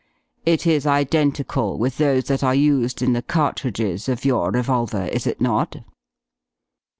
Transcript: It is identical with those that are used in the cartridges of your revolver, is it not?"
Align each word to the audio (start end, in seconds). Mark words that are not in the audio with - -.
It 0.47 0.65
is 0.65 0.87
identical 0.87 1.77
with 1.77 1.99
those 1.99 2.23
that 2.23 2.43
are 2.43 2.55
used 2.55 3.03
in 3.03 3.13
the 3.13 3.21
cartridges 3.21 4.09
of 4.09 4.25
your 4.25 4.49
revolver, 4.49 5.05
is 5.05 5.27
it 5.27 5.39
not?" 5.39 5.75